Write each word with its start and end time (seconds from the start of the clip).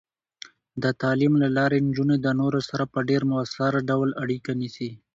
د 0.83 0.85
تعلیم 1.01 1.33
له 1.43 1.47
لارې، 1.57 1.77
نجونې 1.87 2.17
د 2.21 2.27
نورو 2.39 2.59
سره 2.69 2.83
په 2.93 2.99
ډیر 3.09 3.21
مؤثر 3.31 3.71
ډول 3.89 4.09
اړیکه 4.23 4.51
نیسي. 4.61 4.89